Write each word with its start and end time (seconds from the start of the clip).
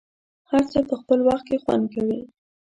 هر 0.49 0.63
څه 0.71 0.79
په 0.89 0.95
خپل 1.01 1.19
وخت 1.29 1.45
کې 1.49 1.61
خوند 1.63 1.85
کوي. 1.93 2.19